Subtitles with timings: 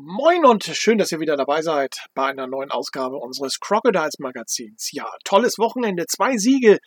[0.00, 4.92] Moin und schön, dass ihr wieder dabei seid bei einer neuen Ausgabe unseres Crocodiles Magazins.
[4.92, 6.78] Ja, tolles Wochenende, zwei Siege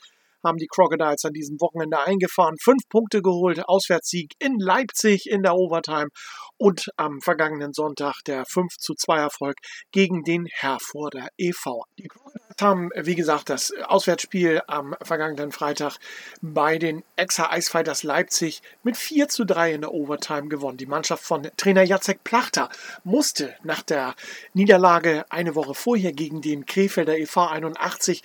[0.41, 5.55] haben die Crocodiles an diesem Wochenende eingefahren, fünf Punkte geholt, Auswärtssieg in Leipzig in der
[5.55, 6.07] Overtime
[6.55, 9.57] und am vergangenen Sonntag der 5 zu 2 Erfolg
[9.91, 11.83] gegen den Herforder e.V.
[11.99, 15.97] Die Crocodiles haben, wie gesagt, das Auswärtsspiel am vergangenen Freitag
[16.41, 20.77] bei den Exa Icefighters Leipzig mit 4 zu 3 in der Overtime gewonnen.
[20.77, 22.69] Die Mannschaft von Trainer Jacek Plachter
[23.03, 24.15] musste nach der
[24.53, 27.47] Niederlage eine Woche vorher gegen den Krefelder e.V.
[27.47, 28.23] 81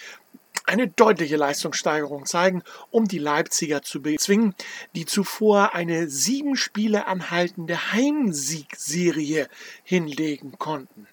[0.67, 4.55] eine deutliche Leistungssteigerung zeigen, um die Leipziger zu bezwingen,
[4.95, 9.48] die zuvor eine sieben Spiele anhaltende Heimsiegserie
[9.84, 11.07] hinlegen konnten.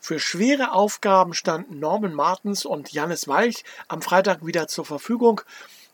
[0.00, 5.42] Für schwere Aufgaben standen Norman Martens und Jannis Walch am Freitag wieder zur Verfügung,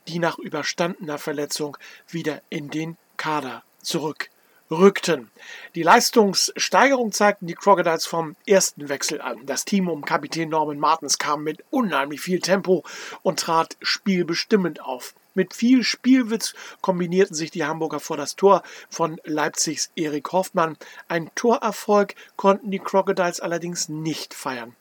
[0.07, 1.77] die nach überstandener Verletzung
[2.07, 4.29] wieder in den Kader zurück
[4.71, 5.29] rückten.
[5.75, 9.45] Die Leistungssteigerung zeigten die Crocodiles vom ersten Wechsel an.
[9.45, 12.83] Das Team um Kapitän Norman Martens kam mit unheimlich viel Tempo
[13.21, 15.13] und trat spielbestimmend auf.
[15.35, 20.77] Mit viel Spielwitz kombinierten sich die Hamburger vor das Tor von Leipzigs Erik Hoffmann.
[21.07, 24.75] Ein Torerfolg konnten die Crocodiles allerdings nicht feiern.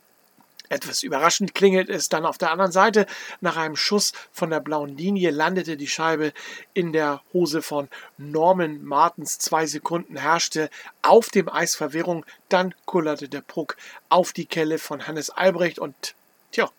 [0.69, 3.07] Etwas überraschend klingelt es dann auf der anderen Seite.
[3.41, 6.33] Nach einem Schuss von der blauen Linie landete die Scheibe
[6.75, 9.39] in der Hose von Norman Martens.
[9.39, 10.71] Zwei Sekunden herrschte
[11.03, 12.25] auf dem Eis Verwirrung.
[12.49, 13.77] Dann kullerte der Puck
[14.09, 16.15] auf die Kelle von Hannes Albrecht und
[16.53, 16.71] Tja,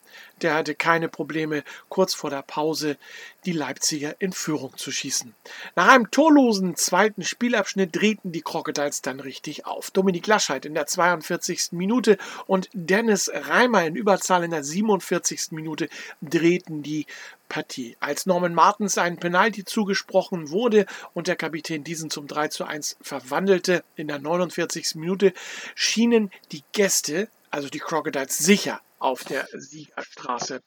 [0.41, 2.97] der hatte keine Probleme, kurz vor der Pause
[3.45, 5.33] die Leipziger in Führung zu schießen.
[5.75, 9.89] Nach einem torlosen zweiten Spielabschnitt drehten die Crocodiles dann richtig auf.
[9.89, 11.71] Dominik Laschheit in der 42.
[11.71, 15.51] Minute und Dennis Reimer in Überzahl in der 47.
[15.51, 15.89] Minute
[16.21, 17.07] drehten die
[17.49, 17.95] Partie.
[17.99, 22.97] Als Norman Martens einen Penalty zugesprochen wurde und der Kapitän diesen zum 3 zu 1
[23.01, 24.95] verwandelte in der 49.
[24.95, 25.33] Minute,
[25.73, 30.61] schienen die Gäste, also die Crocodiles, sicher auf der Siegerstraße.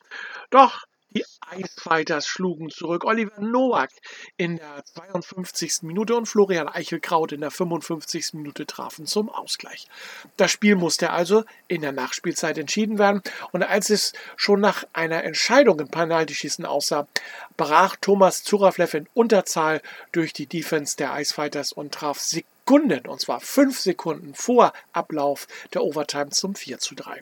[0.51, 1.25] Doch die
[1.57, 3.05] Icefighters schlugen zurück.
[3.05, 3.91] Oliver Nowak
[4.37, 5.83] in der 52.
[5.83, 8.35] Minute und Florian Eichelkraut in der 55.
[8.35, 9.89] Minute trafen zum Ausgleich.
[10.37, 15.25] Das Spiel musste also in der Nachspielzeit entschieden werden und als es schon nach einer
[15.25, 17.09] Entscheidung im Penaltyschießen aussah,
[17.57, 22.21] brach Thomas Zuraflev in Unterzahl durch die Defense der Icefighters und traf
[22.71, 27.21] Sekunden, und zwar fünf Sekunden vor Ablauf der Overtime zum 4 zu 3.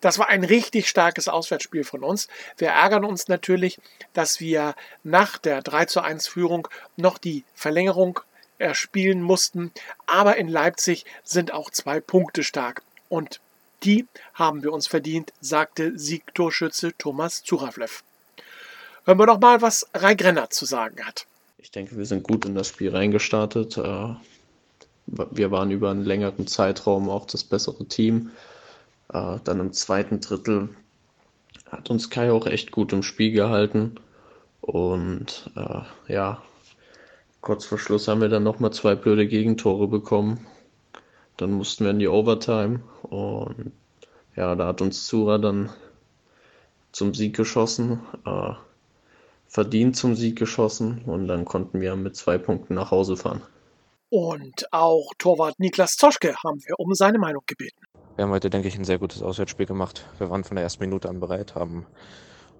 [0.00, 2.28] Das war ein richtig starkes Auswärtsspiel von uns.
[2.56, 3.78] Wir ärgern uns natürlich,
[4.14, 4.74] dass wir
[5.04, 8.20] nach der 3 zu 1 Führung noch die Verlängerung
[8.56, 9.70] erspielen mussten.
[10.06, 12.80] Aber in Leipzig sind auch zwei Punkte stark.
[13.10, 13.40] Und
[13.82, 18.02] die haben wir uns verdient, sagte Siegtorschütze Thomas Zuraflev.
[19.04, 21.26] Hören wir doch mal, was Reigrenner zu sagen hat.
[21.58, 23.76] Ich denke, wir sind gut in das Spiel reingestartet.
[23.76, 24.14] Äh,
[25.06, 28.30] wir waren über einen längeren Zeitraum auch das bessere Team.
[29.12, 30.70] Äh, dann im zweiten Drittel
[31.70, 33.96] hat uns Kai auch echt gut im Spiel gehalten.
[34.60, 36.42] Und äh, ja,
[37.40, 40.46] kurz vor Schluss haben wir dann nochmal zwei blöde Gegentore bekommen.
[41.36, 42.80] Dann mussten wir in die Overtime.
[43.02, 43.72] Und
[44.34, 45.70] ja, da hat uns Zura dann
[46.92, 48.00] zum Sieg geschossen.
[48.24, 48.54] Äh,
[49.46, 51.02] verdient zum Sieg geschossen.
[51.06, 53.42] Und dann konnten wir mit zwei Punkten nach Hause fahren.
[54.08, 57.80] Und auch Torwart Niklas Zoschke haben wir um seine Meinung gebeten.
[58.14, 60.06] Wir haben heute, denke ich, ein sehr gutes Auswärtsspiel gemacht.
[60.18, 61.86] Wir waren von der ersten Minute an bereit, haben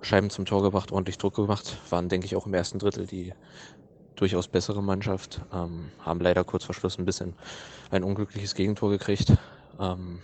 [0.03, 3.33] Scheiben zum Tor gebracht, ordentlich Druck gemacht, waren, denke ich, auch im ersten Drittel die
[4.17, 7.35] durchaus bessere Mannschaft, ähm, haben leider kurz vor Schluss ein bisschen
[7.91, 9.33] ein unglückliches Gegentor gekriegt,
[9.79, 10.21] ähm,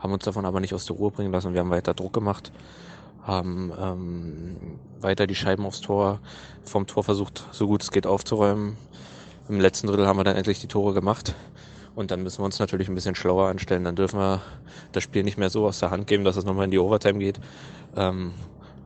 [0.00, 1.52] haben uns davon aber nicht aus der Ruhe bringen lassen.
[1.52, 2.52] Wir haben weiter Druck gemacht,
[3.22, 6.20] haben ähm, weiter die Scheiben aufs Tor,
[6.64, 8.76] vom Tor versucht, so gut es geht aufzuräumen.
[9.48, 11.34] Im letzten Drittel haben wir dann endlich die Tore gemacht.
[11.94, 13.84] Und dann müssen wir uns natürlich ein bisschen schlauer anstellen.
[13.84, 14.42] Dann dürfen wir
[14.92, 17.18] das Spiel nicht mehr so aus der Hand geben, dass es nochmal in die Overtime
[17.18, 17.40] geht.
[17.96, 18.32] Ähm,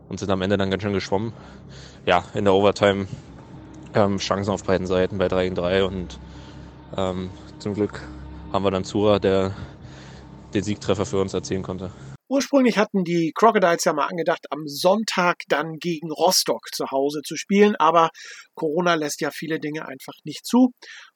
[0.09, 1.33] und sind am Ende dann ganz schön geschwommen.
[2.05, 3.07] Ja, in der Overtime
[3.95, 6.19] ähm, Chancen auf beiden Seiten bei 3 gegen 3 und
[6.97, 8.03] ähm, zum Glück
[8.53, 9.53] haben wir dann Zura, der
[10.53, 11.91] den Siegtreffer für uns erzielen konnte.
[12.31, 17.35] Ursprünglich hatten die Crocodiles ja mal angedacht, am Sonntag dann gegen Rostock zu Hause zu
[17.35, 18.11] spielen, aber
[18.55, 20.71] Corona lässt ja viele Dinge einfach nicht zu.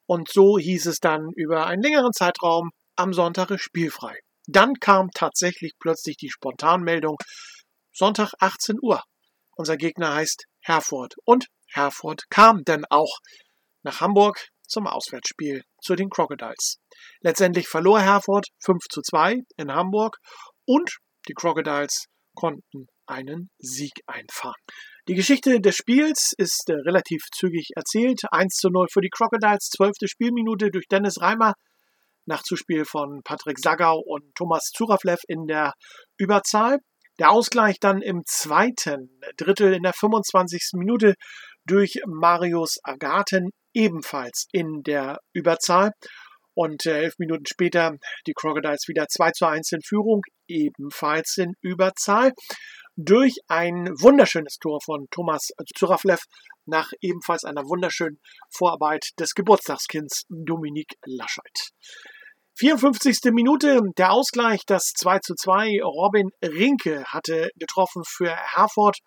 [0.05, 4.19] Und so hieß es dann über einen längeren Zeitraum, am Sonntag ist spielfrei.
[4.45, 7.15] Dann kam tatsächlich plötzlich die Spontanmeldung,
[7.93, 9.01] Sonntag 18 Uhr.
[9.55, 11.13] Unser Gegner heißt Herford.
[11.23, 13.19] Und Herford kam denn auch
[13.83, 16.79] nach Hamburg zum Auswärtsspiel zu den Crocodiles.
[17.21, 20.17] Letztendlich verlor Herford 5 zu 2 in Hamburg
[20.65, 20.97] und
[21.27, 22.05] die Crocodiles
[22.35, 24.59] konnten einen Sieg einfahren.
[25.07, 28.21] Die Geschichte des Spiels ist äh, relativ zügig erzählt.
[28.31, 29.93] 1 zu 0 für die Crocodiles, 12.
[30.05, 31.53] Spielminute durch Dennis Reimer.
[32.25, 35.73] Nachzuspiel von Patrick Sagau und Thomas Zuraflev in der
[36.17, 36.79] Überzahl.
[37.19, 40.71] Der Ausgleich dann im zweiten Drittel in der 25.
[40.73, 41.13] Minute
[41.65, 45.91] durch Marius Agaten ebenfalls in der Überzahl.
[46.55, 51.53] Und äh, elf Minuten später die Crocodiles wieder 2 zu 1 in Führung, ebenfalls in
[51.61, 52.33] Überzahl
[52.97, 56.21] durch ein wunderschönes Tor von Thomas Zuraflev
[56.65, 58.19] nach ebenfalls einer wunderschönen
[58.49, 61.71] Vorarbeit des Geburtstagskinds Dominik Laschet.
[62.57, 63.33] 54.
[63.33, 65.81] Minute, der Ausgleich, das 2 zu 2.
[65.83, 68.97] Robin Rinke hatte getroffen für Herford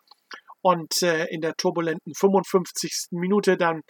[0.61, 3.07] und äh, in der turbulenten 55.
[3.13, 3.81] Minute dann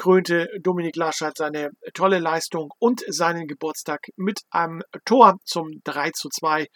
[0.00, 6.30] krönte Dominik Laschet seine tolle Leistung und seinen Geburtstag mit einem Tor zum 3 zu
[6.30, 6.68] 2.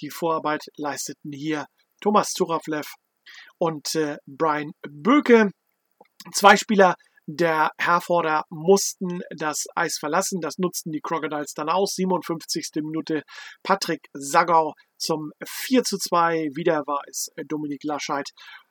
[0.00, 1.66] Die Vorarbeit leisteten hier
[2.00, 2.86] Thomas Zuraflev
[3.58, 5.50] und äh, Brian Böke.
[6.32, 6.94] Zwei Spieler
[7.26, 10.40] der Herforder mussten das Eis verlassen.
[10.40, 11.96] Das nutzten die Crocodiles dann aus.
[11.96, 12.68] 57.
[12.76, 13.22] Minute
[13.64, 16.50] Patrick Sagau zum 4 zu 2.
[16.54, 18.67] Wieder war es Dominik Lascheid ähm,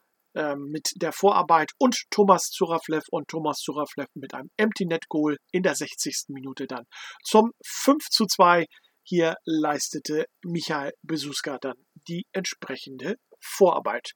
[0.56, 5.64] mit der Vorarbeit und Thomas Zuraflev und Thomas Zuraflev mit einem Empty Net Goal in
[5.64, 6.26] der 60.
[6.30, 6.86] Minute dann
[7.24, 8.66] zum 5 zu 2.
[9.04, 14.12] Hier leistete Michael Besuska dann die entsprechende Vorarbeit.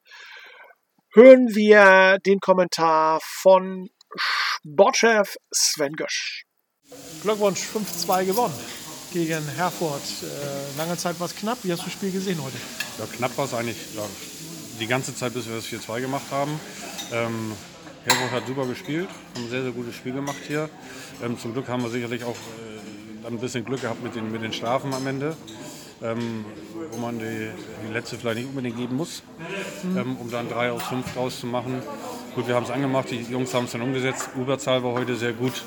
[1.14, 6.44] Hören wir den Kommentar von Sportchef Sven Gösch.
[7.22, 8.54] Glückwunsch 5-2 gewonnen
[9.12, 10.02] gegen Herford.
[10.24, 11.60] Äh, lange Zeit war es knapp.
[11.64, 12.58] Wie hast du das Spiel gesehen heute?
[12.98, 14.04] Ja, knapp war es eigentlich ja,
[14.82, 16.60] die ganze Zeit, bis wir das 4-2 gemacht haben.
[17.14, 17.54] Ähm,
[18.04, 20.70] Herford hat super gespielt, haben ein sehr, sehr gutes Spiel gemacht hier.
[21.24, 24.42] Ähm, zum Glück haben wir sicherlich auch äh, ein bisschen Glück gehabt mit den, mit
[24.42, 25.38] den Strafen am Ende
[26.04, 26.46] ähm,
[26.92, 27.50] wo man die,
[27.88, 29.24] die, letzte vielleicht nicht unbedingt geben muss,
[29.84, 29.98] mhm.
[29.98, 31.82] ähm, um dann drei aus fünf draus zu machen.
[32.36, 34.30] Gut, wir haben es angemacht, die Jungs haben es dann umgesetzt.
[34.36, 35.64] Überzahl war heute sehr gut.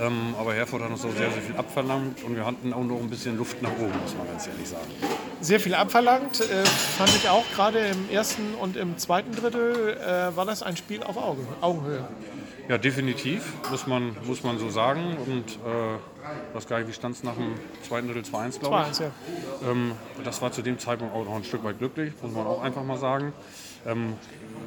[0.00, 2.98] Ähm, aber Herford hat uns auch sehr, sehr viel abverlangt und wir hatten auch noch
[2.98, 4.88] ein bisschen Luft nach oben, muss man ganz ehrlich sagen.
[5.42, 10.36] Sehr viel abverlangt, äh, fand ich auch gerade im ersten und im zweiten Drittel äh,
[10.36, 12.06] war das ein Spiel auf Auge, Augenhöhe.
[12.68, 15.16] Ja, definitiv, muss man, muss man so sagen.
[15.26, 15.98] Und äh,
[16.52, 17.54] was gar nicht, wie stand es nach dem
[17.86, 18.98] zweiten Drittel 2-1, glaube ich.
[18.98, 19.10] 2-1, ja.
[19.68, 19.92] Ähm,
[20.22, 22.84] das war zu dem Zeitpunkt auch noch ein Stück weit glücklich, muss man auch einfach
[22.84, 23.32] mal sagen.
[23.84, 24.14] Ähm,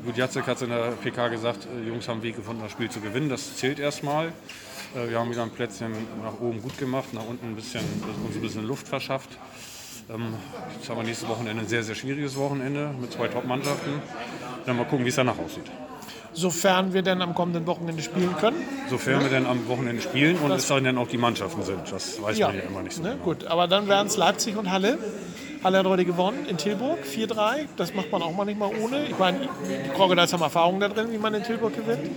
[0.06, 2.74] gut, Jacek hat es in der PK gesagt, äh, Jungs haben einen Weg gefunden, das
[2.74, 3.30] Spiel zu gewinnen.
[3.30, 4.34] Das zählt erstmal.
[4.94, 7.82] Äh, wir haben wieder ein Plätzchen nach oben gut gemacht, nach unten ein bisschen,
[8.28, 9.30] uns ein bisschen Luft verschafft.
[10.10, 10.34] Ähm,
[10.78, 14.02] jetzt haben wir nächstes Wochenende ein sehr, sehr schwieriges Wochenende mit zwei Top-Mannschaften.
[14.66, 15.70] Dann mal gucken, wie es danach aussieht
[16.36, 18.58] sofern wir denn am kommenden Wochenende spielen können.
[18.90, 21.92] Sofern wir denn am Wochenende spielen und das es dann auch die Mannschaften sind.
[21.92, 23.24] Das weiß ja, man ja immer nicht so ne, genau.
[23.24, 25.00] Gut, aber dann wären es Leipzig und Halle.
[25.64, 27.68] Halle hat heute gewonnen in Tilburg, 4-3.
[27.78, 29.06] Das macht man auch mal nicht mal ohne.
[29.06, 32.12] Ich meine, die Crocodiles haben Erfahrung da drin, wie man in Tilburg gewinnt.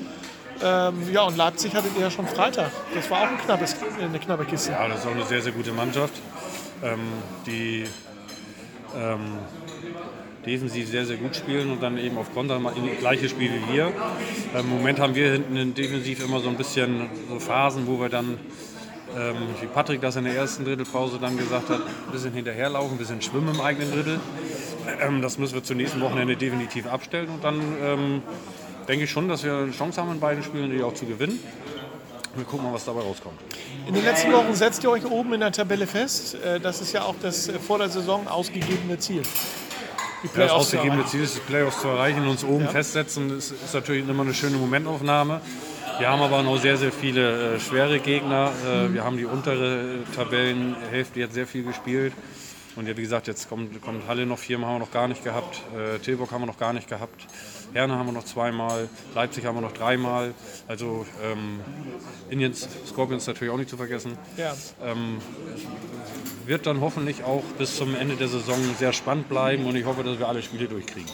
[0.63, 2.71] Ähm, ja, und Leipzig hattet ihr ja schon Freitag.
[2.95, 4.73] Das war auch ein knappes, eine knappe Kiste.
[4.73, 6.15] Ja, das ist auch eine sehr, sehr gute Mannschaft,
[6.83, 7.01] ähm,
[7.47, 7.85] die
[8.97, 9.39] ähm,
[10.47, 13.51] defensiv sehr, sehr gut spielen und dann eben auf Konter mal in das gleiche Spiel
[13.51, 13.93] wie wir.
[14.59, 18.39] Im Moment haben wir hinten defensiv immer so ein bisschen so Phasen, wo wir dann,
[19.17, 22.99] ähm, wie Patrick das in der ersten Drittelpause dann gesagt hat, ein bisschen hinterherlaufen, ein
[22.99, 24.21] bisschen schwimmen im eigenen Drittel.
[25.01, 28.23] Ähm, das müssen wir zum nächsten Wochenende definitiv abstellen und dann ähm,
[28.89, 31.39] denke ich schon, dass wir eine Chance haben in beiden Spielen, die auch zu gewinnen.
[32.39, 33.39] Wir gucken mal, was dabei rauskommt.
[33.87, 36.35] In den letzten Wochen setzt ihr euch oben in der Tabelle fest.
[36.37, 39.23] Äh, das ist ja auch das äh, vor der Saison ausgegebene Ziel
[40.23, 42.71] die Playoffs das ausgegebene Ziel ist, die Playoffs zu erreichen und uns oben ja.
[42.71, 43.29] festsetzen.
[43.29, 45.41] Das ist natürlich immer eine schöne Momentaufnahme.
[45.99, 48.53] Wir haben aber noch sehr, sehr viele äh, schwere Gegner.
[48.67, 48.95] Äh, mhm.
[48.95, 52.13] Wir haben die untere Tabellenhälfte jetzt sehr viel gespielt.
[52.77, 55.25] Und ja, wie gesagt, jetzt kommt, kommt Halle noch viermal, haben wir noch gar nicht
[55.25, 55.63] gehabt.
[55.77, 57.27] Äh, Tilburg haben wir noch gar nicht gehabt.
[57.73, 58.89] Herne haben wir noch zweimal.
[59.15, 60.35] Leipzig haben wir noch dreimal.
[60.67, 61.61] Also ähm,
[62.31, 64.17] Indians, Scorpions natürlich auch nicht zu vergessen.
[64.37, 64.55] Ja.
[64.83, 65.19] Ähm,
[66.47, 70.03] wird dann hoffentlich auch bis zum Ende der Saison sehr spannend bleiben und ich hoffe,
[70.03, 71.11] dass wir alle Spiele durchkriegen.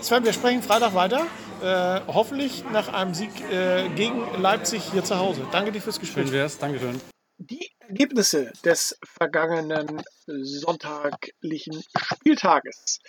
[0.00, 1.26] Sven, wir sprechen Freitag weiter.
[1.62, 5.42] Äh, hoffentlich nach einem Sieg äh, gegen Leipzig hier zu Hause.
[5.52, 6.24] Danke dir fürs Gespräch.
[6.24, 6.58] Schön wär's.
[6.58, 7.11] Dankeschön.
[7.92, 13.00] Ergebnisse des vergangenen sonntaglichen Spieltages.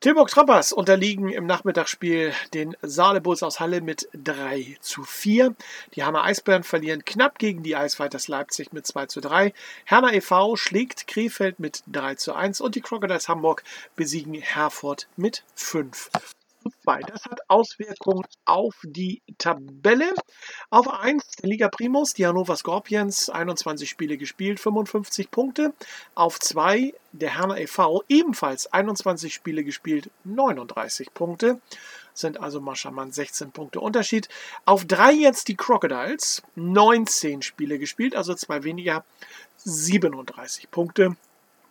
[0.00, 5.54] Tilburg Trappers unterliegen im Nachmittagsspiel den Saalebulls aus Halle mit 3 zu 4.
[5.94, 9.52] Die Hammer Eisbären verlieren knapp gegen die Eisfighters Leipzig mit 2 zu 3.
[9.84, 10.56] Herner e.V.
[10.56, 13.64] schlägt Krefeld mit 3 zu 1 und die Crocodiles Hamburg
[13.96, 16.10] besiegen Herford mit 5
[16.86, 17.00] 2.
[17.00, 20.14] Das hat Auswirkungen auf die Tabelle.
[20.70, 25.74] Auf 1 der Liga Primus, die Hannover Scorpions, 21 Spiele gespielt, 55 Punkte.
[26.14, 31.60] Auf 2 der Herner e.V., ebenfalls 21 Spiele gespielt, 39 Punkte.
[32.14, 34.28] Sind also mal 16 Punkte Unterschied.
[34.64, 39.04] Auf 3 jetzt die Crocodiles, 19 Spiele gespielt, also zwei weniger,
[39.58, 41.16] 37 Punkte.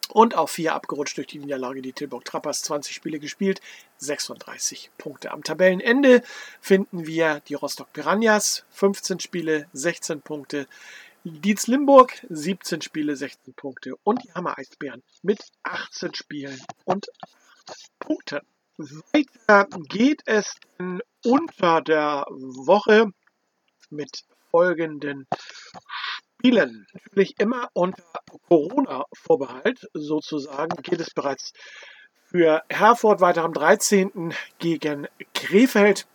[0.09, 2.61] Und auf 4 abgerutscht durch die Niederlage die Tilburg Trappers.
[2.61, 3.59] 20 Spiele gespielt,
[3.97, 5.31] 36 Punkte.
[5.31, 6.21] Am Tabellenende
[6.61, 8.65] finden wir die Rostock Piranhas.
[8.69, 10.67] 15 Spiele, 16 Punkte.
[11.23, 13.95] Dietz Limburg, 17 Spiele, 16 Punkte.
[14.03, 17.07] Und die Hammer Eisbären mit 18 Spielen und
[17.67, 18.41] 8 Punkten.
[18.77, 20.53] Weiter geht es
[21.23, 23.11] unter der Woche
[23.89, 25.27] mit folgenden
[26.45, 26.85] Spielen.
[26.93, 28.03] Natürlich immer unter
[28.49, 31.53] Corona-Vorbehalt sozusagen geht es bereits
[32.23, 34.31] für Herford weiter am 13.
[34.59, 36.05] gegen Krefeld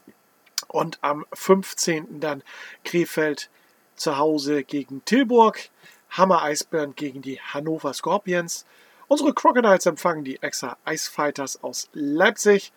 [0.69, 2.21] und am 15.
[2.21, 2.45] dann
[2.85, 3.51] Krefeld
[3.97, 5.69] zu Hause gegen Tilburg,
[6.11, 8.67] Hammer Eisbären gegen die Hannover Scorpions.
[9.09, 12.73] Unsere Crocodiles empfangen die Exa Ice Fighters aus Leipzig.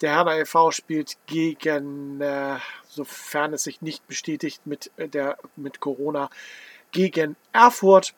[0.00, 0.70] Der Herner e.V.
[0.70, 2.56] spielt gegen, äh,
[2.88, 6.30] sofern es sich nicht bestätigt mit, äh, der, mit Corona,
[6.94, 8.14] gegen Erfurt.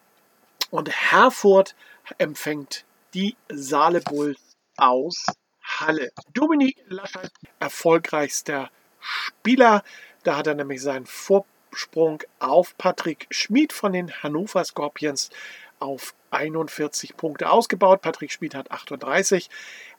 [0.71, 1.75] Und Herford
[2.19, 4.39] empfängt die Saale Bulls
[4.77, 5.27] aus
[5.63, 6.13] Halle.
[6.33, 9.83] Dominik Laschet, erfolgreichster Spieler.
[10.23, 15.31] Da hat er nämlich seinen Vorsprung auf Patrick Schmid von den Hannover Scorpions
[15.79, 18.03] auf 41 Punkte ausgebaut.
[18.03, 19.49] Patrick Schmid hat 38.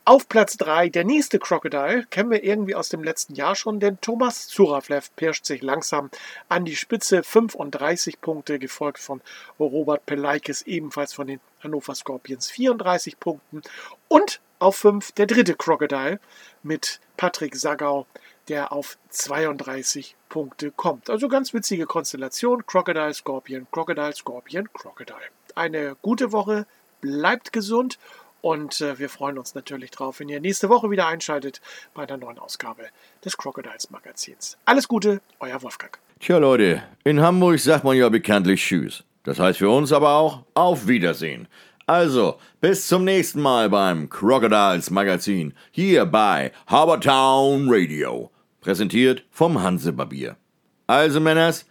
[0.06, 4.00] Auf Platz 3 der nächste Crocodile, kennen wir irgendwie aus dem letzten Jahr schon, denn
[4.00, 6.10] Thomas Zuraflev pirscht sich langsam
[6.48, 9.22] an die Spitze, 35 Punkte, gefolgt von
[9.60, 13.62] Robert Pelaikis, ebenfalls von den Hannover Scorpions, 34 Punkten.
[14.08, 16.20] Und auf 5 der dritte Crocodile
[16.64, 18.08] mit Patrick Sagau,
[18.48, 21.10] der auf 32 Punkte kommt.
[21.10, 25.30] Also ganz witzige Konstellation, Crocodile, Scorpion, Crocodile, Scorpion, Crocodile.
[25.58, 26.68] Eine gute Woche,
[27.02, 27.98] bleibt gesund
[28.42, 31.62] und äh, wir freuen uns natürlich drauf, wenn ihr nächste Woche wieder einschaltet
[31.96, 32.84] bei der neuen Ausgabe
[33.26, 34.56] des Crocodiles Magazins.
[34.66, 35.98] Alles Gute, euer Wolfgang.
[36.20, 39.04] Tja Leute, in Hamburg sagt man ja bekanntlich Tschüss.
[39.24, 41.48] Das heißt für uns aber auch Auf Wiedersehen.
[41.88, 48.30] Also, bis zum nächsten Mal beim Crocodiles Magazin hier bei Harbortown Radio.
[48.62, 50.38] Präsentiert vom Hansebarbier.
[50.86, 51.66] Also Männers,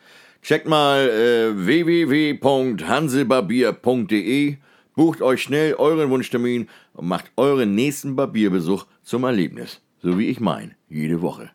[0.46, 4.58] checkt mal äh, www.hansebarbier.de
[4.94, 9.82] Bucht euch schnell euren Wunschtermin und macht euren nächsten Barbierbesuch zum Erlebnis.
[9.98, 11.50] So wie ich mein, jede Woche.